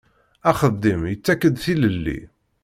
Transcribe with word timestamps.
Axeddim 0.49 1.01
yettak-d 1.07 1.55
tilelli. 1.63 2.19